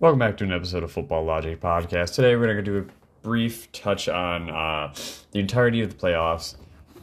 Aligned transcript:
Welcome 0.00 0.18
back 0.18 0.36
to 0.38 0.44
an 0.44 0.52
episode 0.52 0.82
of 0.82 0.92
Football 0.92 1.24
Logic 1.24 1.60
Podcast. 1.60 2.14
Today 2.14 2.36
we're 2.36 2.44
going 2.44 2.56
to 2.56 2.62
do 2.62 2.78
a 2.78 2.84
brief 3.22 3.70
touch 3.72 4.08
on 4.08 4.50
uh, 4.50 4.94
the 5.32 5.38
entirety 5.38 5.82
of 5.82 5.90
the 5.90 5.96
playoffs, 5.96 6.56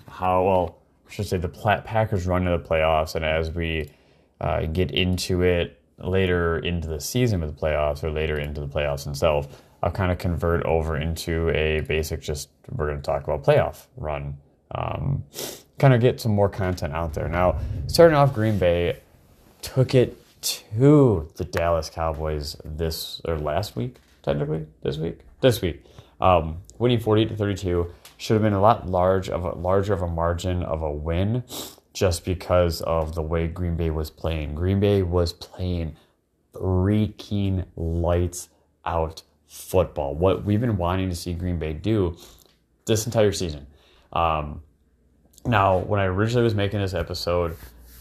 how, 0.08 0.46
well, 0.46 0.77
I 1.09 1.12
should 1.12 1.28
say 1.28 1.38
the 1.38 1.50
Packers 1.50 2.28
run 2.28 2.46
to 2.46 2.52
the 2.52 2.59
playoffs, 2.59 3.16
and 3.16 3.25
as 3.25 3.52
we 3.52 3.90
uh, 4.40 4.66
get 4.66 4.92
into 4.92 5.42
it 5.42 5.82
later 5.98 6.59
into 6.59 6.88
the 6.88 7.00
season 7.00 7.42
with 7.42 7.56
the 7.56 7.62
playoffs 7.62 8.04
or 8.04 8.12
later 8.12 8.39
into 8.39 8.62
the 8.62 8.68
playoffs 8.68 9.04
themselves, 9.04 9.48
I'll 9.84 9.91
kind 9.91 10.11
of 10.11 10.18
convert 10.18 10.63
over 10.63 10.98
into 10.98 11.50
a 11.50 11.82
basic 11.82 12.21
just, 12.21 12.50
we're 12.75 12.88
going 12.88 12.98
to 12.98 13.04
talk 13.04 13.23
about 13.23 13.43
playoff 13.43 13.88
run. 13.98 14.38
Um, 14.73 15.23
kind 15.79 15.93
of 15.93 16.02
get 16.02 16.21
some 16.21 16.34
more 16.34 16.50
content 16.50 16.93
out 16.93 17.13
there. 17.13 17.27
Now, 17.27 17.59
starting 17.88 18.16
off, 18.16 18.34
Green 18.34 18.59
Bay 18.59 19.00
took 19.61 19.95
it 19.95 20.18
to 20.42 21.30
the 21.36 21.46
Dallas 21.46 21.89
Cowboys 21.89 22.55
this 22.64 23.21
or 23.26 23.38
last 23.38 23.76
week, 23.76 23.98
technically 24.23 24.66
this 24.81 24.98
week, 24.98 25.20
this 25.41 25.62
week, 25.62 25.84
um, 26.20 26.62
winning 26.77 27.00
forty 27.00 27.26
to 27.26 27.36
thirty 27.36 27.55
two. 27.55 27.94
Should 28.17 28.36
have 28.36 28.44
been 28.44 28.54
a 28.54 28.62
lot 28.62 28.88
large 28.88 29.30
of 29.30 29.45
a 29.45 29.55
larger 29.55 29.94
of 29.94 30.02
a 30.04 30.08
margin 30.08 30.62
of 30.64 30.84
a 30.84 30.91
win, 30.91 31.44
just 31.94 32.23
because 32.23 32.81
of 32.81 33.16
the 33.16 33.23
way 33.23 33.48
Green 33.48 33.76
Bay 33.76 33.90
was 33.90 34.12
playing. 34.12 34.54
Green 34.54 34.80
Bay 34.80 35.02
was 35.02 35.34
playing 35.34 35.95
freaking 36.53 37.66
lights 37.76 38.50
out 38.86 39.23
football. 39.48 40.14
What 40.14 40.45
we've 40.45 40.62
been 40.62 40.78
wanting 40.78 41.09
to 41.09 41.16
see 41.16 41.34
Green 41.34 41.58
Bay 41.58 41.73
do 41.73 42.16
this 42.86 43.05
entire 43.05 43.31
season. 43.31 43.67
Um, 44.14 44.62
now, 45.45 45.80
when 45.80 46.00
I 46.00 46.05
originally 46.05 46.44
was 46.44 46.53
making 46.53 46.80
this 46.80 46.94
episode, 46.94 47.58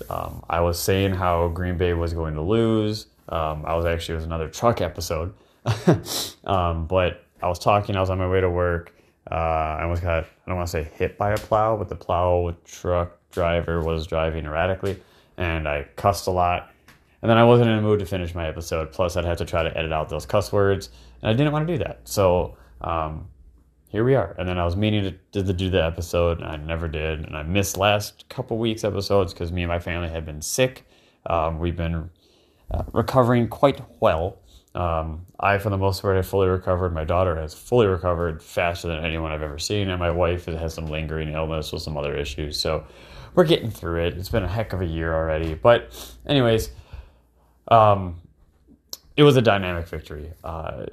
um, 0.08 0.44
I 0.48 0.60
was 0.60 0.78
saying 0.78 1.12
how 1.12 1.48
Green 1.48 1.76
Bay 1.76 1.92
was 1.94 2.12
going 2.12 2.34
to 2.34 2.42
lose. 2.42 3.06
Um, 3.28 3.64
I 3.66 3.74
was 3.74 3.84
actually 3.84 4.14
it 4.14 4.16
was 4.16 4.24
another 4.24 4.48
truck 4.48 4.80
episode, 4.80 5.34
um, 6.44 6.86
but 6.86 7.24
I 7.42 7.48
was 7.48 7.58
talking. 7.58 7.96
I 7.96 8.00
was 8.00 8.10
on 8.10 8.18
my 8.18 8.28
way 8.28 8.40
to 8.40 8.50
work. 8.50 8.94
Uh, 9.30 9.34
I 9.34 9.82
almost 9.82 10.02
got 10.02 10.24
I 10.24 10.26
don't 10.46 10.56
want 10.56 10.68
to 10.68 10.72
say 10.72 10.90
hit 10.94 11.16
by 11.16 11.32
a 11.32 11.38
plow, 11.38 11.76
but 11.76 11.88
the 11.88 11.96
plow 11.96 12.54
truck 12.64 13.18
driver 13.30 13.82
was 13.82 14.06
driving 14.06 14.46
erratically, 14.46 15.00
and 15.36 15.68
I 15.68 15.86
cussed 15.96 16.26
a 16.26 16.30
lot. 16.30 16.70
And 17.22 17.28
then 17.28 17.36
I 17.36 17.44
wasn't 17.44 17.68
in 17.68 17.78
a 17.78 17.82
mood 17.82 18.00
to 18.00 18.06
finish 18.06 18.34
my 18.34 18.48
episode. 18.48 18.92
Plus, 18.92 19.14
I'd 19.16 19.26
have 19.26 19.36
to 19.38 19.44
try 19.44 19.62
to 19.62 19.76
edit 19.76 19.92
out 19.92 20.08
those 20.08 20.24
cuss 20.24 20.52
words, 20.52 20.88
and 21.22 21.30
I 21.30 21.34
didn't 21.34 21.52
want 21.52 21.68
to 21.68 21.74
do 21.74 21.84
that. 21.84 22.00
So 22.04 22.56
um, 22.80 23.28
here 23.90 24.04
we 24.04 24.14
are. 24.14 24.36
And 24.38 24.48
then 24.48 24.56
I 24.56 24.64
was 24.64 24.76
meaning 24.76 25.18
to, 25.32 25.42
to, 25.42 25.52
do 25.52 25.68
the 25.68 25.84
episode, 25.84 26.38
and 26.38 26.46
I 26.46 26.56
never 26.56 26.86
did. 26.86 27.24
And 27.26 27.36
I 27.36 27.42
missed 27.42 27.76
last 27.76 28.28
couple 28.28 28.56
weeks 28.56 28.84
episodes 28.84 29.34
because 29.34 29.50
me 29.50 29.62
and 29.62 29.68
my 29.68 29.80
family 29.80 30.08
had 30.08 30.24
been 30.24 30.40
sick. 30.40 30.86
Um, 31.26 31.58
we've 31.58 31.76
been 31.76 32.08
uh, 32.70 32.84
recovering 32.92 33.48
quite 33.48 33.80
well. 34.00 34.38
Um, 34.76 35.26
I, 35.40 35.58
for 35.58 35.70
the 35.70 35.76
most 35.76 36.02
part, 36.02 36.14
have 36.14 36.26
fully 36.26 36.46
recovered. 36.46 36.94
My 36.94 37.02
daughter 37.02 37.34
has 37.34 37.52
fully 37.52 37.88
recovered 37.88 38.40
faster 38.40 38.86
than 38.86 39.04
anyone 39.04 39.32
I've 39.32 39.42
ever 39.42 39.58
seen, 39.58 39.88
and 39.88 39.98
my 39.98 40.12
wife 40.12 40.44
has 40.44 40.72
some 40.72 40.86
lingering 40.86 41.30
illness 41.30 41.72
with 41.72 41.82
some 41.82 41.96
other 41.96 42.16
issues. 42.16 42.60
So 42.60 42.84
we're 43.34 43.44
getting 43.44 43.72
through 43.72 44.06
it. 44.06 44.16
It's 44.16 44.28
been 44.28 44.44
a 44.44 44.48
heck 44.48 44.72
of 44.72 44.82
a 44.82 44.86
year 44.86 45.12
already. 45.12 45.54
But, 45.54 46.16
anyways, 46.26 46.70
um, 47.66 48.20
it 49.16 49.24
was 49.24 49.36
a 49.36 49.42
dynamic 49.42 49.88
victory. 49.88 50.30
Uh, 50.44 50.86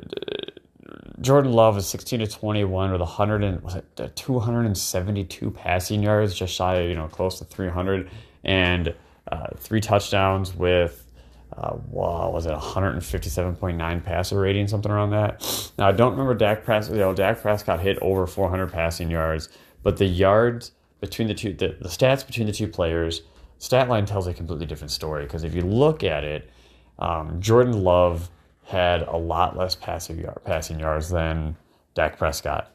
Jordan 1.20 1.52
Love 1.52 1.78
is 1.78 1.88
16 1.88 2.20
to 2.20 2.28
21 2.28 2.92
with 2.92 3.02
100 3.02 3.44
and 3.44 3.62
was 3.62 3.76
it 3.76 4.16
272 4.16 5.52
passing 5.52 6.04
yards, 6.04 6.36
just 6.36 6.54
shy 6.54 6.76
of, 6.76 6.90
you 6.90 6.96
know, 6.96 7.08
close 7.08 7.40
to 7.40 7.46
300, 7.46 8.10
and 8.44 8.94
uh, 9.32 9.48
three 9.58 9.82
touchdowns 9.82 10.54
with, 10.54 11.12
uh, 11.56 11.76
wow, 11.90 12.30
was 12.30 12.46
it 12.46 12.54
157.9 12.54 14.04
passer 14.04 14.40
rating, 14.40 14.68
something 14.68 14.92
around 14.92 15.10
that. 15.10 15.72
Now, 15.80 15.88
I 15.88 15.92
don't 15.92 16.12
remember 16.12 16.36
Dak 16.36 16.64
Prescott, 16.64 16.96
you 16.96 17.02
know, 17.02 17.14
Dak 17.16 17.42
Prescott 17.42 17.80
hit 17.80 17.98
over 18.02 18.28
400 18.28 18.72
passing 18.72 19.10
yards, 19.10 19.50
but 19.82 19.98
the 19.98 20.06
yards 20.06 20.72
between 21.02 21.28
the 21.28 21.34
two, 21.34 21.54
the, 21.54 21.76
the 21.82 21.90
stats 21.90 22.26
between 22.26 22.46
the 22.46 22.54
two 22.54 22.68
players, 22.68 23.24
stat 23.58 23.90
line 23.90 24.06
tells 24.06 24.28
a 24.28 24.34
completely 24.36 24.68
different 24.68 24.92
story, 24.92 25.24
because 25.24 25.44
if 25.44 25.56
you 25.56 25.62
look 25.62 26.04
at 26.04 26.24
it, 26.24 26.52
um, 27.00 27.42
Jordan 27.42 27.84
Love 27.84 28.30
had 28.68 29.02
a 29.04 29.18
lot 29.18 29.56
less 29.56 29.76
passing 29.76 30.20
yard, 30.20 30.40
passing 30.44 30.80
yards 30.80 31.10
than 31.10 31.56
Dak 31.96 32.18
Prescott, 32.18 32.70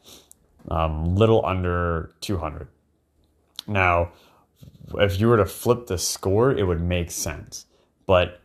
um, 0.68 1.16
little 1.16 1.44
under 1.44 2.10
200. 2.22 2.66
Now, 3.66 4.12
if 4.94 5.20
you 5.20 5.28
were 5.28 5.36
to 5.36 5.44
flip 5.44 5.86
the 5.86 5.98
score, 5.98 6.50
it 6.50 6.66
would 6.66 6.80
make 6.80 7.10
sense. 7.10 7.66
But 8.06 8.40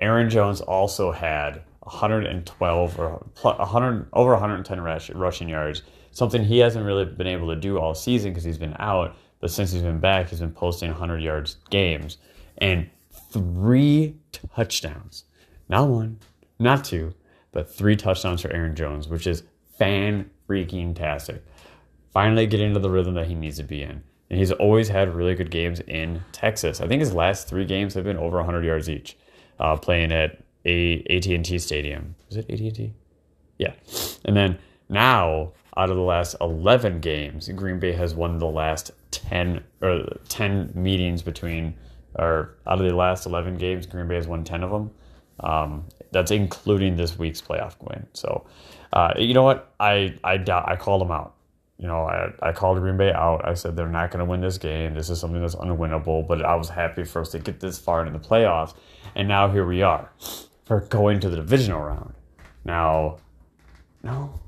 Aaron 0.00 0.30
Jones 0.30 0.60
also 0.60 1.10
had 1.10 1.62
112 1.80 2.98
or 3.00 3.26
100 3.42 4.06
over 4.12 4.30
110 4.30 4.80
rush, 4.80 5.10
rushing 5.10 5.48
yards, 5.48 5.82
something 6.12 6.44
he 6.44 6.58
hasn't 6.58 6.86
really 6.86 7.04
been 7.04 7.26
able 7.26 7.48
to 7.48 7.56
do 7.56 7.78
all 7.78 7.94
season 7.94 8.30
because 8.30 8.44
he's 8.44 8.58
been 8.58 8.76
out. 8.78 9.16
But 9.40 9.50
since 9.50 9.72
he's 9.72 9.82
been 9.82 9.98
back, 9.98 10.28
he's 10.28 10.38
been 10.38 10.52
posting 10.52 10.88
100 10.88 11.18
yards 11.18 11.56
games 11.70 12.18
and 12.58 12.88
three 13.32 14.14
touchdowns. 14.54 15.24
Not 15.68 15.88
one, 15.88 16.20
not 16.62 16.84
two, 16.84 17.14
but 17.52 17.72
three 17.72 17.96
touchdowns 17.96 18.40
for 18.40 18.52
Aaron 18.52 18.74
Jones, 18.74 19.08
which 19.08 19.26
is 19.26 19.42
fan 19.78 20.30
freaking 20.48 20.94
tastic. 20.94 21.44
Finally 22.12 22.46
getting 22.46 22.68
into 22.68 22.80
the 22.80 22.90
rhythm 22.90 23.14
that 23.14 23.26
he 23.26 23.34
needs 23.34 23.56
to 23.56 23.62
be 23.62 23.82
in. 23.82 24.02
And 24.30 24.38
he's 24.38 24.52
always 24.52 24.88
had 24.88 25.14
really 25.14 25.34
good 25.34 25.50
games 25.50 25.80
in 25.80 26.22
Texas. 26.32 26.80
I 26.80 26.88
think 26.88 27.00
his 27.00 27.12
last 27.12 27.48
three 27.48 27.64
games 27.64 27.94
have 27.94 28.04
been 28.04 28.16
over 28.16 28.36
100 28.38 28.64
yards 28.64 28.88
each, 28.88 29.16
uh, 29.58 29.76
playing 29.76 30.12
at 30.12 30.42
a 30.64 31.02
AT&T 31.10 31.58
Stadium. 31.58 32.14
Is 32.30 32.36
it 32.38 32.50
AT&T? 32.50 32.94
Yeah. 33.58 33.74
And 34.24 34.36
then 34.36 34.58
now, 34.88 35.52
out 35.76 35.90
of 35.90 35.96
the 35.96 36.02
last 36.02 36.36
11 36.40 37.00
games, 37.00 37.48
Green 37.48 37.78
Bay 37.78 37.92
has 37.92 38.14
won 38.14 38.38
the 38.38 38.46
last 38.46 38.90
10 39.10 39.62
or 39.80 40.04
10 40.28 40.72
meetings 40.74 41.22
between, 41.22 41.74
or 42.14 42.54
out 42.66 42.80
of 42.80 42.86
the 42.86 42.94
last 42.94 43.26
11 43.26 43.56
games, 43.56 43.86
Green 43.86 44.08
Bay 44.08 44.16
has 44.16 44.26
won 44.26 44.44
10 44.44 44.62
of 44.62 44.70
them. 44.70 44.90
Um, 45.40 45.88
that's 46.12 46.30
including 46.30 46.96
this 46.96 47.18
week's 47.18 47.40
playoff 47.40 47.74
win. 47.80 48.06
So, 48.12 48.46
uh, 48.92 49.14
you 49.16 49.34
know 49.34 49.42
what? 49.42 49.72
I 49.80 50.18
I 50.22 50.36
doubt 50.36 50.68
I 50.68 50.76
called 50.76 51.00
them 51.00 51.10
out. 51.10 51.34
You 51.78 51.88
know, 51.88 52.04
I, 52.04 52.30
I 52.40 52.52
called 52.52 52.78
Green 52.78 52.96
Bay 52.96 53.12
out. 53.12 53.46
I 53.46 53.54
said 53.54 53.74
they're 53.74 53.88
not 53.88 54.12
going 54.12 54.20
to 54.20 54.24
win 54.24 54.40
this 54.40 54.56
game. 54.56 54.94
This 54.94 55.10
is 55.10 55.18
something 55.18 55.40
that's 55.40 55.56
unwinnable. 55.56 56.28
But 56.28 56.44
I 56.44 56.54
was 56.54 56.68
happy 56.68 57.02
for 57.04 57.22
us 57.22 57.30
to 57.30 57.40
get 57.40 57.58
this 57.58 57.78
far 57.78 58.06
into 58.06 58.16
the 58.16 58.24
playoffs, 58.24 58.74
and 59.16 59.26
now 59.26 59.50
here 59.50 59.66
we 59.66 59.82
are 59.82 60.10
for 60.64 60.80
going 60.80 61.18
to 61.20 61.28
the 61.28 61.36
divisional 61.36 61.80
round. 61.80 62.14
Now, 62.64 63.18
no, 64.02 64.40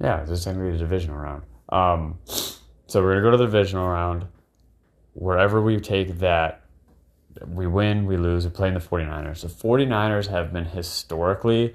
yeah, 0.00 0.20
this 0.20 0.40
is 0.40 0.44
technically 0.44 0.72
the 0.72 0.78
divisional 0.78 1.16
round. 1.16 1.42
Um, 1.70 2.18
so 2.24 3.02
we're 3.02 3.14
gonna 3.14 3.22
go 3.22 3.30
to 3.30 3.36
the 3.38 3.46
divisional 3.46 3.88
round. 3.88 4.26
Wherever 5.14 5.62
we 5.62 5.80
take 5.80 6.18
that, 6.18 6.65
we 7.46 7.66
win, 7.66 8.06
we 8.06 8.16
lose, 8.16 8.44
we 8.44 8.50
play 8.50 8.68
in 8.68 8.74
the 8.74 8.80
49ers. 8.80 9.42
The 9.42 9.48
49ers 9.48 10.28
have 10.28 10.52
been 10.52 10.64
historically 10.64 11.74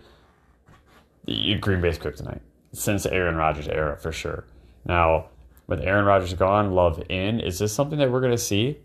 Green 1.26 1.82
Bay's 1.82 1.98
kryptonite 1.98 2.42
since 2.74 3.06
Aaron 3.06 3.36
Rodgers 3.36 3.68
era 3.68 3.98
for 3.98 4.12
sure. 4.12 4.46
Now, 4.86 5.28
with 5.68 5.82
Aaron 5.82 6.06
Rodgers 6.06 6.34
gone, 6.34 6.72
Love 6.72 7.04
in, 7.10 7.40
is 7.40 7.60
this 7.60 7.74
something 7.74 8.00
that 8.00 8.12
we're 8.12 8.22
going 8.22 8.32
to 8.32 8.38
see? 8.38 8.80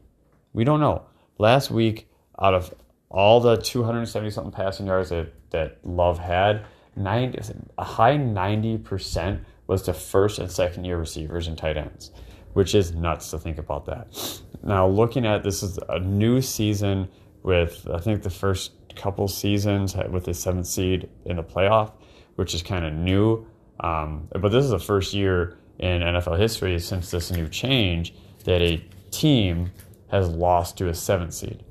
We 0.52 0.64
don't 0.64 0.80
know. 0.80 1.02
Last 1.38 1.70
week, 1.70 2.08
out 2.40 2.54
of 2.54 2.74
all 3.08 3.40
the 3.40 3.56
270 3.56 4.30
something 4.30 4.52
passing 4.52 4.86
yards 4.86 5.10
that, 5.10 5.32
that 5.50 5.78
Love 5.84 6.18
had, 6.18 6.64
90, 6.96 7.38
a 7.78 7.84
high 7.84 8.16
90% 8.16 9.40
was 9.66 9.82
to 9.82 9.92
first 9.92 10.38
and 10.38 10.50
second 10.50 10.84
year 10.84 10.96
receivers 10.96 11.48
and 11.48 11.58
tight 11.58 11.76
ends 11.76 12.10
which 12.56 12.74
is 12.74 12.94
nuts 12.94 13.30
to 13.30 13.38
think 13.38 13.58
about 13.58 13.84
that. 13.84 14.40
Now, 14.62 14.86
looking 14.86 15.26
at 15.26 15.42
this 15.42 15.62
is 15.62 15.78
a 15.88 16.00
new 16.00 16.40
season 16.40 17.08
with 17.42 17.86
I 17.92 17.98
think 17.98 18.22
the 18.22 18.30
first 18.30 18.72
couple 18.96 19.28
seasons 19.28 19.94
with 20.10 20.24
the 20.24 20.34
seventh 20.34 20.66
seed 20.66 21.08
in 21.24 21.36
the 21.36 21.44
playoff, 21.44 21.92
which 22.34 22.54
is 22.54 22.62
kind 22.62 22.84
of 22.84 22.92
new. 22.92 23.46
Um, 23.80 24.28
but 24.32 24.48
this 24.48 24.64
is 24.64 24.70
the 24.70 24.78
first 24.78 25.14
year 25.14 25.58
in 25.78 26.00
NFL 26.00 26.38
history 26.38 26.78
since 26.78 27.10
this 27.10 27.30
new 27.30 27.48
change 27.48 28.14
that 28.44 28.62
a 28.62 28.82
team 29.10 29.70
has 30.10 30.28
lost 30.28 30.78
to 30.78 30.88
a 30.88 30.94
seventh 30.94 31.34
seed. 31.34 31.62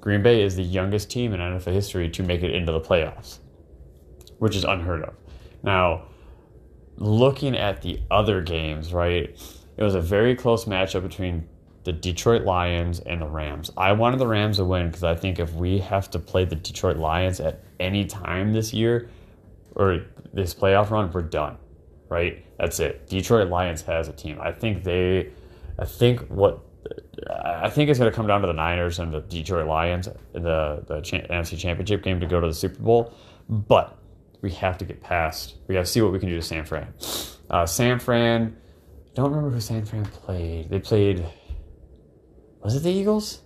Green 0.00 0.22
Bay 0.22 0.42
is 0.42 0.56
the 0.56 0.62
youngest 0.62 1.10
team 1.10 1.32
in 1.32 1.40
NFL 1.40 1.72
history 1.72 2.10
to 2.10 2.22
make 2.22 2.42
it 2.42 2.54
into 2.54 2.72
the 2.72 2.80
playoffs, 2.80 3.38
which 4.38 4.54
is 4.54 4.64
unheard 4.64 5.02
of. 5.02 5.14
Now, 5.62 6.08
looking 6.96 7.56
at 7.56 7.82
the 7.82 8.00
other 8.10 8.42
games, 8.42 8.92
right? 8.92 9.30
It 9.76 9.82
was 9.82 9.94
a 9.94 10.00
very 10.00 10.36
close 10.36 10.66
matchup 10.66 11.02
between 11.02 11.48
the 11.84 11.92
Detroit 11.92 12.42
Lions 12.42 13.00
and 13.00 13.20
the 13.20 13.26
Rams. 13.26 13.70
I 13.76 13.92
wanted 13.92 14.18
the 14.18 14.26
Rams 14.26 14.56
to 14.56 14.64
win 14.64 14.88
because 14.88 15.04
I 15.04 15.14
think 15.14 15.38
if 15.38 15.52
we 15.54 15.78
have 15.78 16.10
to 16.10 16.18
play 16.18 16.44
the 16.44 16.56
Detroit 16.56 16.96
Lions 16.96 17.40
at 17.40 17.62
any 17.78 18.06
time 18.06 18.52
this 18.52 18.72
year 18.72 19.10
or 19.74 20.04
this 20.32 20.54
playoff 20.54 20.90
run, 20.90 21.10
we're 21.12 21.22
done. 21.22 21.56
Right? 22.08 22.44
That's 22.58 22.80
it. 22.80 23.08
Detroit 23.08 23.48
Lions 23.48 23.82
has 23.82 24.08
a 24.08 24.12
team. 24.12 24.38
I 24.40 24.52
think 24.52 24.84
they 24.84 25.30
I 25.78 25.84
think 25.84 26.20
what 26.28 26.60
I 27.30 27.70
think 27.70 27.90
it's 27.90 27.98
going 27.98 28.10
to 28.10 28.14
come 28.14 28.26
down 28.26 28.40
to 28.42 28.46
the 28.46 28.52
Niners 28.52 28.98
and 28.98 29.12
the 29.12 29.20
Detroit 29.20 29.66
Lions 29.66 30.08
the 30.32 30.84
the 30.86 31.00
NFC 31.00 31.58
Championship 31.58 32.02
game 32.02 32.20
to 32.20 32.26
go 32.26 32.40
to 32.40 32.46
the 32.46 32.54
Super 32.54 32.80
Bowl. 32.80 33.14
But 33.48 33.98
we 34.40 34.50
have 34.52 34.78
to 34.78 34.84
get 34.84 35.00
past. 35.02 35.56
We 35.66 35.74
got 35.74 35.80
to 35.80 35.86
see 35.86 36.02
what 36.02 36.12
we 36.12 36.18
can 36.18 36.28
do 36.28 36.36
to 36.36 36.42
San 36.42 36.64
Fran. 36.64 36.92
Uh, 37.50 37.66
San 37.66 37.98
Fran. 37.98 38.56
Don't 39.14 39.30
remember 39.30 39.50
who 39.50 39.60
San 39.60 39.84
Fran 39.84 40.04
played. 40.06 40.70
They 40.70 40.80
played. 40.80 41.24
Was 42.64 42.74
it 42.74 42.82
the 42.82 42.90
Eagles? 42.90 43.42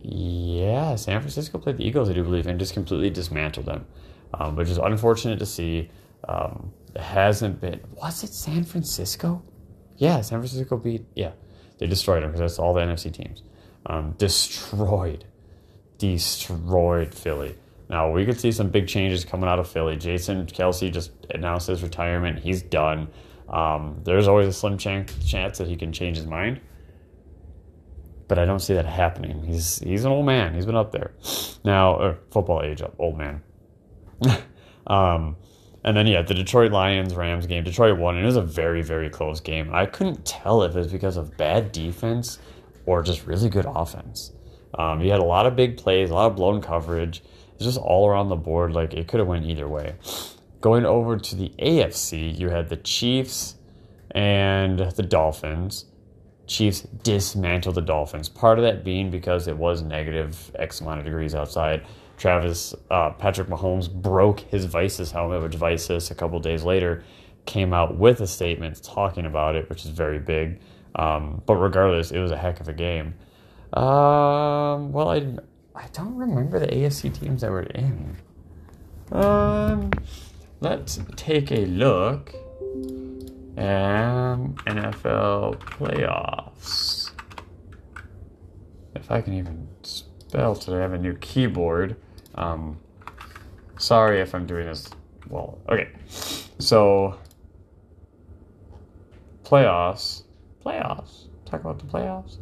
Yeah, 0.00 0.94
San 0.94 1.20
Francisco 1.20 1.58
played 1.58 1.76
the 1.76 1.86
Eagles, 1.86 2.08
I 2.08 2.12
do 2.12 2.22
believe, 2.22 2.46
and 2.46 2.58
just 2.58 2.72
completely 2.72 3.10
dismantled 3.10 3.66
them, 3.66 3.86
um, 4.32 4.54
which 4.54 4.68
is 4.68 4.78
unfortunate 4.78 5.40
to 5.40 5.46
see. 5.46 5.90
Um, 6.28 6.72
it 6.94 7.00
hasn't 7.00 7.60
been. 7.60 7.80
Was 8.00 8.22
it 8.22 8.32
San 8.32 8.64
Francisco? 8.64 9.42
Yeah, 9.96 10.20
San 10.20 10.38
Francisco 10.38 10.76
beat. 10.76 11.04
Yeah, 11.16 11.32
they 11.78 11.86
destroyed 11.86 12.22
them 12.22 12.30
because 12.30 12.40
that's 12.40 12.58
all 12.58 12.72
the 12.72 12.80
NFC 12.80 13.12
teams. 13.12 13.42
Um, 13.86 14.14
destroyed, 14.16 15.24
destroyed 15.98 17.12
Philly. 17.12 17.56
Now 17.90 18.10
we 18.12 18.24
could 18.24 18.38
see 18.38 18.52
some 18.52 18.68
big 18.68 18.86
changes 18.86 19.24
coming 19.24 19.48
out 19.48 19.58
of 19.58 19.68
Philly. 19.68 19.96
Jason 19.96 20.46
Kelce 20.46 20.92
just 20.92 21.10
announced 21.30 21.66
his 21.66 21.82
retirement. 21.82 22.38
He's 22.38 22.62
done. 22.62 23.08
Um, 23.48 24.00
there's 24.04 24.28
always 24.28 24.46
a 24.46 24.52
slim 24.52 24.78
chance, 24.78 25.12
chance 25.26 25.58
that 25.58 25.68
he 25.68 25.76
can 25.76 25.92
change 25.92 26.18
his 26.18 26.26
mind, 26.26 26.60
but 28.28 28.38
I 28.38 28.44
don't 28.44 28.60
see 28.60 28.74
that 28.74 28.86
happening. 28.86 29.42
He's 29.42 29.78
he's 29.78 30.04
an 30.04 30.12
old 30.12 30.26
man. 30.26 30.54
He's 30.54 30.66
been 30.66 30.76
up 30.76 30.92
there 30.92 31.12
now, 31.64 31.94
or 31.94 32.18
football 32.30 32.62
age 32.62 32.82
up, 32.82 32.94
old 32.98 33.18
man. 33.18 33.42
um, 34.86 35.36
and 35.82 35.96
then 35.96 36.06
yeah, 36.06 36.22
the 36.22 36.34
Detroit 36.34 36.70
Lions 36.70 37.14
Rams 37.14 37.46
game. 37.46 37.64
Detroit 37.64 37.98
won, 37.98 38.16
and 38.16 38.24
it 38.24 38.26
was 38.26 38.36
a 38.36 38.42
very 38.42 38.82
very 38.82 39.08
close 39.08 39.40
game. 39.40 39.70
I 39.72 39.86
couldn't 39.86 40.24
tell 40.24 40.62
if 40.62 40.76
it 40.76 40.78
was 40.78 40.92
because 40.92 41.16
of 41.16 41.36
bad 41.36 41.72
defense 41.72 42.38
or 42.86 43.02
just 43.02 43.26
really 43.26 43.48
good 43.48 43.66
offense. 43.66 44.32
Um, 44.74 45.00
you 45.00 45.10
had 45.10 45.20
a 45.20 45.24
lot 45.24 45.46
of 45.46 45.56
big 45.56 45.76
plays, 45.76 46.10
a 46.10 46.14
lot 46.14 46.30
of 46.30 46.36
blown 46.36 46.60
coverage. 46.60 47.22
It's 47.54 47.64
just 47.64 47.78
all 47.78 48.08
around 48.08 48.28
the 48.28 48.36
board. 48.36 48.72
Like 48.72 48.92
it 48.94 49.08
could 49.08 49.20
have 49.20 49.28
went 49.28 49.46
either 49.46 49.66
way. 49.66 49.94
Going 50.60 50.84
over 50.84 51.16
to 51.16 51.36
the 51.36 51.52
AFC, 51.58 52.38
you 52.38 52.50
had 52.50 52.68
the 52.68 52.76
Chiefs 52.76 53.56
and 54.10 54.78
the 54.78 55.02
Dolphins. 55.02 55.86
Chiefs 56.48 56.80
dismantled 57.02 57.76
the 57.76 57.82
Dolphins. 57.82 58.28
Part 58.28 58.58
of 58.58 58.64
that 58.64 58.82
being 58.82 59.10
because 59.10 59.46
it 59.46 59.56
was 59.56 59.82
negative 59.82 60.50
X 60.58 60.80
amount 60.80 60.98
of 60.98 61.04
degrees 61.04 61.34
outside. 61.34 61.86
Travis 62.16 62.74
uh, 62.90 63.10
Patrick 63.10 63.48
Mahomes 63.48 63.92
broke 63.92 64.40
his 64.40 64.64
Vicis 64.64 65.12
helmet, 65.12 65.42
which 65.42 65.54
Vicis 65.54 66.10
a 66.10 66.14
couple 66.14 66.40
days 66.40 66.64
later 66.64 67.04
came 67.46 67.72
out 67.72 67.96
with 67.96 68.20
a 68.20 68.26
statement 68.26 68.82
talking 68.82 69.24
about 69.24 69.54
it, 69.54 69.68
which 69.70 69.84
is 69.84 69.90
very 69.90 70.18
big. 70.18 70.60
Um, 70.96 71.42
but 71.46 71.54
regardless, 71.56 72.10
it 72.10 72.18
was 72.18 72.32
a 72.32 72.36
heck 72.36 72.60
of 72.60 72.68
a 72.68 72.72
game. 72.72 73.14
Um, 73.72 74.92
well, 74.92 75.10
I 75.10 75.36
I 75.74 75.86
don't 75.92 76.16
remember 76.16 76.58
the 76.58 76.66
AFC 76.66 77.14
teams 77.14 77.42
that 77.42 77.50
were 77.50 77.62
in. 77.62 78.16
Um, 79.12 79.90
let's 80.60 80.98
take 81.14 81.52
a 81.52 81.66
look 81.66 82.34
at 83.58 84.36
NFL 84.66 85.58
playoffs. 85.58 87.10
If 88.94 89.10
I 89.10 89.20
can 89.20 89.34
even 89.34 89.68
spell 89.82 90.54
today, 90.54 90.78
I 90.78 90.80
have 90.82 90.92
a 90.92 90.98
new 90.98 91.14
keyboard. 91.14 91.96
Um, 92.36 92.78
sorry 93.78 94.20
if 94.20 94.34
I'm 94.34 94.46
doing 94.46 94.66
this 94.66 94.88
well. 95.28 95.58
Okay, 95.68 95.88
so 96.58 97.18
playoffs, 99.44 100.22
playoffs. 100.64 101.26
Talk 101.44 101.60
about 101.60 101.78
the 101.78 101.86
playoffs. 101.86 102.36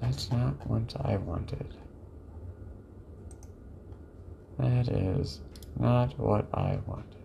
That's 0.00 0.32
not 0.32 0.66
what 0.66 0.94
I 1.04 1.16
wanted. 1.16 1.74
That 4.58 4.88
is 4.88 5.40
not 5.78 6.18
what 6.18 6.46
I 6.54 6.78
wanted. 6.86 7.21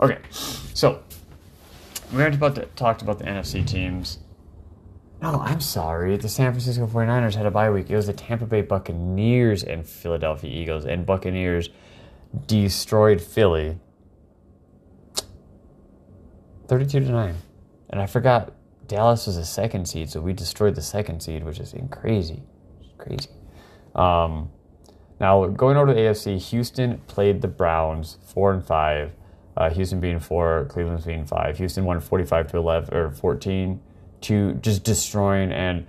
Okay, 0.00 0.18
so 0.30 1.02
we 2.12 2.20
already 2.20 2.36
about 2.36 2.54
to, 2.54 2.66
talked 2.76 3.02
about 3.02 3.18
the 3.18 3.24
NFC 3.24 3.66
teams. 3.66 4.18
No, 5.20 5.40
I'm 5.40 5.60
sorry. 5.60 6.16
The 6.16 6.28
San 6.28 6.52
Francisco 6.52 6.86
49ers 6.86 7.34
had 7.34 7.44
a 7.44 7.50
bye 7.50 7.70
week. 7.70 7.90
It 7.90 7.96
was 7.96 8.06
the 8.06 8.14
Tampa 8.14 8.46
Bay 8.46 8.62
Buccaneers 8.62 9.62
and 9.62 9.86
Philadelphia 9.86 10.50
Eagles, 10.50 10.86
and 10.86 11.04
Buccaneers 11.04 11.68
destroyed 12.46 13.20
Philly 13.20 13.78
32 16.68 17.00
to 17.00 17.10
9. 17.10 17.34
And 17.90 18.00
I 18.00 18.06
forgot 18.06 18.52
Dallas 18.86 19.26
was 19.26 19.36
a 19.36 19.44
second 19.44 19.86
seed, 19.86 20.08
so 20.08 20.20
we 20.20 20.32
destroyed 20.32 20.76
the 20.76 20.82
second 20.82 21.20
seed, 21.20 21.44
which 21.44 21.58
is 21.58 21.74
crazy. 21.90 22.42
Crazy. 22.96 23.28
Um, 23.94 24.50
now 25.18 25.46
going 25.48 25.76
over 25.76 25.88
to 25.88 25.94
the 25.94 26.00
AFC, 26.00 26.38
Houston 26.50 26.98
played 27.08 27.42
the 27.42 27.48
Browns 27.48 28.18
four 28.24 28.52
and 28.52 28.64
five. 28.64 29.12
Uh, 29.60 29.68
Houston 29.68 30.00
being 30.00 30.18
four, 30.18 30.66
Cleveland's 30.70 31.04
being 31.04 31.26
five. 31.26 31.58
Houston 31.58 31.84
won 31.84 32.00
forty-five 32.00 32.50
to 32.50 32.56
eleven 32.56 32.94
or 32.94 33.10
fourteen 33.10 33.78
to 34.22 34.54
just 34.54 34.84
destroying 34.84 35.52
and 35.52 35.86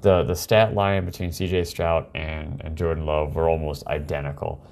the 0.00 0.22
the 0.22 0.34
stat 0.34 0.72
line 0.74 1.04
between 1.04 1.30
C.J. 1.30 1.64
Stroud 1.64 2.06
and, 2.14 2.62
and 2.64 2.76
Jordan 2.76 3.04
Love 3.04 3.34
were 3.34 3.48
almost 3.48 3.86
identical. 3.86 4.64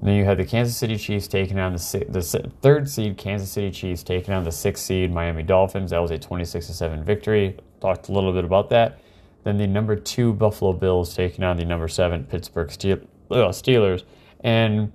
And 0.00 0.08
then 0.08 0.16
you 0.16 0.24
had 0.24 0.38
the 0.38 0.46
Kansas 0.46 0.76
City 0.76 0.96
Chiefs 0.96 1.28
taking 1.28 1.58
on 1.58 1.74
the 1.74 2.06
the 2.08 2.22
third 2.62 2.88
seed 2.88 3.18
Kansas 3.18 3.50
City 3.50 3.70
Chiefs 3.70 4.02
taking 4.02 4.32
on 4.32 4.44
the 4.44 4.52
sixth 4.52 4.84
seed 4.84 5.12
Miami 5.12 5.42
Dolphins. 5.42 5.90
That 5.90 5.98
was 5.98 6.10
a 6.10 6.18
twenty-six 6.18 6.66
to 6.68 6.72
seven 6.72 7.04
victory. 7.04 7.58
Talked 7.82 8.08
a 8.08 8.12
little 8.12 8.32
bit 8.32 8.46
about 8.46 8.70
that. 8.70 8.98
Then 9.44 9.58
the 9.58 9.66
number 9.66 9.94
two 9.94 10.32
Buffalo 10.32 10.72
Bills 10.72 11.14
taking 11.14 11.44
on 11.44 11.58
the 11.58 11.66
number 11.66 11.88
seven 11.88 12.24
Pittsburgh 12.24 12.68
Steelers, 12.68 14.04
and 14.40 14.90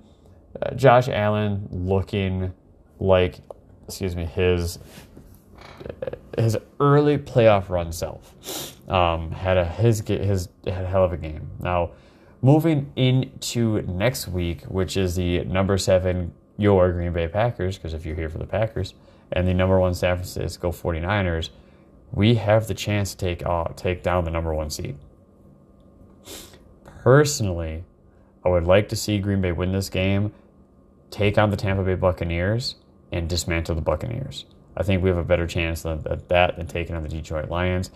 uh, 0.60 0.74
Josh 0.74 1.08
Allen 1.08 1.68
looking 1.70 2.52
like, 3.00 3.40
excuse 3.86 4.14
me, 4.14 4.24
his 4.24 4.78
his 6.38 6.56
early 6.78 7.18
playoff 7.18 7.68
run 7.68 7.92
self. 7.92 8.34
Um, 8.88 9.30
had 9.30 9.56
a 9.56 9.64
his 9.64 10.00
his 10.00 10.48
had 10.66 10.84
a 10.84 10.86
hell 10.86 11.04
of 11.04 11.12
a 11.12 11.16
game. 11.16 11.50
Now, 11.60 11.90
moving 12.42 12.92
into 12.96 13.82
next 13.82 14.28
week, 14.28 14.62
which 14.64 14.96
is 14.96 15.16
the 15.16 15.44
number 15.44 15.78
seven 15.78 16.32
your 16.56 16.92
Green 16.92 17.12
Bay 17.12 17.26
Packers, 17.26 17.78
because 17.78 17.94
if 17.94 18.04
you're 18.04 18.16
here 18.16 18.28
for 18.28 18.38
the 18.38 18.46
Packers, 18.46 18.94
and 19.32 19.48
the 19.48 19.54
number 19.54 19.78
one 19.78 19.94
San 19.94 20.16
Francisco 20.16 20.70
49ers, 20.70 21.50
we 22.12 22.34
have 22.34 22.66
the 22.66 22.74
chance 22.74 23.12
to 23.12 23.16
take 23.16 23.46
uh, 23.46 23.64
take 23.76 24.02
down 24.02 24.24
the 24.24 24.30
number 24.30 24.52
one 24.52 24.70
seed. 24.70 24.96
Personally, 26.84 27.84
I 28.44 28.48
would 28.48 28.64
like 28.64 28.88
to 28.90 28.96
see 28.96 29.18
Green 29.18 29.40
Bay 29.40 29.52
win 29.52 29.72
this 29.72 29.88
game, 29.88 30.32
take 31.10 31.38
on 31.38 31.50
the 31.50 31.56
Tampa 31.56 31.82
Bay 31.82 31.94
Buccaneers, 31.94 32.76
and 33.12 33.28
dismantle 33.28 33.74
the 33.74 33.80
Buccaneers. 33.80 34.44
I 34.76 34.82
think 34.82 35.02
we 35.02 35.08
have 35.08 35.18
a 35.18 35.24
better 35.24 35.46
chance 35.46 35.84
at 35.84 36.28
that 36.28 36.56
than 36.56 36.66
taking 36.66 36.94
on 36.94 37.02
the 37.02 37.08
Detroit 37.08 37.50
Lions. 37.50 37.90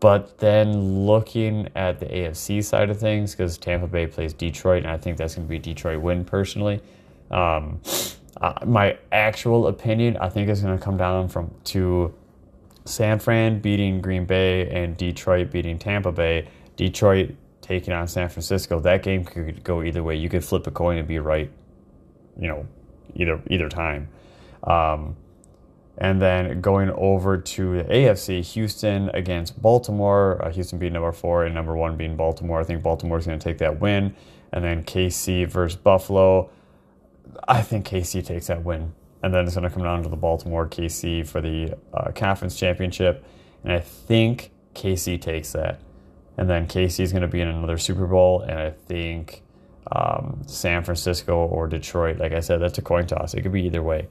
But 0.00 0.38
then 0.38 1.06
looking 1.06 1.68
at 1.74 1.98
the 1.98 2.06
AFC 2.06 2.62
side 2.62 2.90
of 2.90 3.00
things, 3.00 3.32
because 3.32 3.58
Tampa 3.58 3.88
Bay 3.88 4.06
plays 4.06 4.32
Detroit, 4.32 4.84
and 4.84 4.92
I 4.92 4.96
think 4.96 5.16
that's 5.16 5.34
going 5.34 5.46
to 5.46 5.50
be 5.50 5.56
a 5.56 5.60
Detroit 5.60 6.00
win 6.00 6.24
personally. 6.24 6.80
Um, 7.30 7.80
uh, 8.40 8.54
my 8.64 8.96
actual 9.10 9.66
opinion, 9.66 10.16
I 10.18 10.28
think, 10.28 10.48
is 10.48 10.62
going 10.62 10.78
to 10.78 10.82
come 10.82 10.96
down 10.96 11.28
from 11.28 11.52
to 11.64 12.14
San 12.84 13.18
Fran 13.18 13.60
beating 13.60 14.00
Green 14.00 14.24
Bay 14.24 14.68
and 14.70 14.96
Detroit 14.96 15.50
beating 15.50 15.78
Tampa 15.78 16.12
Bay. 16.12 16.48
Detroit 16.76 17.34
taking 17.60 17.92
on 17.92 18.06
San 18.06 18.28
Francisco. 18.28 18.78
That 18.80 19.02
game 19.02 19.24
could 19.24 19.64
go 19.64 19.82
either 19.82 20.04
way. 20.04 20.14
You 20.14 20.28
could 20.28 20.44
flip 20.44 20.66
a 20.68 20.70
coin 20.70 20.96
and 20.96 21.08
be 21.08 21.18
right, 21.18 21.50
you 22.38 22.46
know, 22.46 22.66
either 23.14 23.40
either 23.48 23.68
time. 23.68 24.08
Um, 24.64 25.16
and 26.00 26.22
then 26.22 26.60
going 26.60 26.90
over 26.90 27.36
to 27.36 27.78
the 27.78 27.84
AFC, 27.84 28.44
Houston 28.52 29.08
against 29.10 29.60
Baltimore. 29.60 30.40
Uh, 30.44 30.52
Houston 30.52 30.78
being 30.78 30.92
number 30.92 31.10
four 31.10 31.44
and 31.44 31.54
number 31.54 31.76
one 31.76 31.96
being 31.96 32.16
Baltimore. 32.16 32.60
I 32.60 32.64
think 32.64 32.82
Baltimore's 32.84 33.26
going 33.26 33.38
to 33.38 33.44
take 33.44 33.58
that 33.58 33.80
win. 33.80 34.14
And 34.52 34.64
then 34.64 34.84
KC 34.84 35.48
versus 35.48 35.76
Buffalo. 35.76 36.50
I 37.48 37.62
think 37.62 37.86
KC 37.86 38.24
takes 38.24 38.46
that 38.46 38.62
win. 38.62 38.94
And 39.24 39.34
then 39.34 39.44
it's 39.44 39.56
going 39.56 39.68
to 39.68 39.70
come 39.70 39.82
down 39.82 40.04
to 40.04 40.08
the 40.08 40.16
Baltimore 40.16 40.68
KC 40.68 41.26
for 41.26 41.40
the 41.40 41.76
uh, 41.92 42.12
conference 42.12 42.56
championship. 42.56 43.24
And 43.64 43.72
I 43.72 43.80
think 43.80 44.52
KC 44.74 45.20
takes 45.20 45.52
that. 45.52 45.80
And 46.36 46.48
then 46.48 46.68
KC 46.68 47.00
is 47.00 47.10
going 47.10 47.22
to 47.22 47.28
be 47.28 47.40
in 47.40 47.48
another 47.48 47.76
Super 47.76 48.06
Bowl. 48.06 48.42
And 48.42 48.56
I 48.56 48.70
think 48.70 49.42
um, 49.92 50.42
San 50.46 50.82
Francisco 50.82 51.46
or 51.46 51.66
Detroit, 51.66 52.18
like 52.18 52.32
I 52.32 52.40
said, 52.40 52.60
that's 52.60 52.78
a 52.78 52.82
coin 52.82 53.06
toss. 53.06 53.34
It 53.34 53.42
could 53.42 53.52
be 53.52 53.62
either 53.62 53.82
way. 53.82 54.08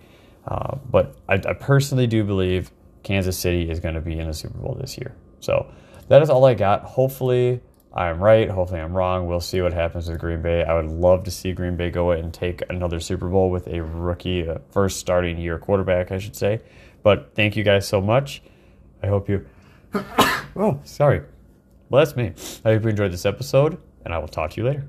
Uh, 0.47 0.77
but 0.89 1.15
I, 1.27 1.35
I, 1.35 1.53
personally 1.53 2.07
do 2.07 2.23
believe 2.23 2.71
Kansas 3.03 3.37
City 3.37 3.69
is 3.69 3.79
going 3.79 3.95
to 3.95 4.01
be 4.01 4.17
in 4.17 4.27
the 4.27 4.33
Super 4.33 4.57
Bowl 4.57 4.77
this 4.79 4.97
year. 4.97 5.13
So 5.41 5.69
that 6.07 6.21
is 6.21 6.29
all 6.29 6.45
I 6.45 6.53
got. 6.53 6.83
Hopefully, 6.83 7.59
I'm 7.93 8.23
right. 8.23 8.49
Hopefully, 8.49 8.79
I'm 8.79 8.95
wrong. 8.95 9.27
We'll 9.27 9.41
see 9.41 9.61
what 9.61 9.73
happens 9.73 10.07
with 10.07 10.19
Green 10.19 10.41
Bay. 10.41 10.63
I 10.63 10.73
would 10.73 10.89
love 10.89 11.25
to 11.25 11.31
see 11.31 11.51
Green 11.51 11.75
Bay 11.75 11.91
go 11.91 12.11
and 12.11 12.33
take 12.33 12.63
another 12.69 12.99
Super 12.99 13.27
Bowl 13.27 13.49
with 13.49 13.67
a 13.67 13.81
rookie, 13.81 14.47
uh, 14.47 14.59
first 14.71 14.99
starting 14.99 15.37
year 15.37 15.59
quarterback, 15.59 16.11
I 16.11 16.17
should 16.17 16.35
say. 16.35 16.61
But 17.03 17.33
thank 17.35 17.55
you 17.55 17.63
guys 17.63 17.87
so 17.87 17.99
much. 17.99 18.41
I 19.03 19.07
hope 19.07 19.27
you. 19.29 19.45
oh, 20.55 20.79
sorry. 20.85 21.21
Well, 21.89 22.03
that's 22.03 22.15
me. 22.15 22.33
I 22.63 22.73
hope 22.73 22.83
you 22.83 22.89
enjoyed 22.89 23.11
this 23.11 23.25
episode, 23.25 23.77
and 24.05 24.13
I 24.13 24.17
will 24.17 24.27
talk 24.27 24.51
to 24.51 24.61
you 24.61 24.67
later. 24.67 24.87